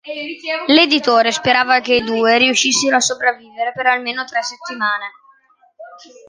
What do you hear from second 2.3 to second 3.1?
riuscissero a